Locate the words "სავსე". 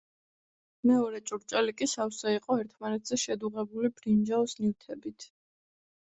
1.91-2.33